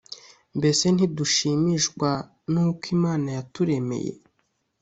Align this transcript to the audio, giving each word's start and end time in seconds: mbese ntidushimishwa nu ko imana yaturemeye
mbese 0.57 0.83
ntidushimishwa 0.95 2.09
nu 2.51 2.63
ko 2.79 2.85
imana 2.95 3.27
yaturemeye 3.37 4.11